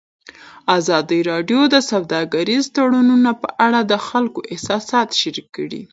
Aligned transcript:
ازادي 0.77 1.19
راډیو 1.31 1.61
د 1.73 1.75
سوداګریز 1.91 2.63
تړونونه 2.75 3.31
په 3.41 3.47
اړه 3.65 3.79
د 3.91 3.93
خلکو 4.07 4.39
احساسات 4.53 5.07
شریک 5.19 5.47
کړي. 5.57 5.81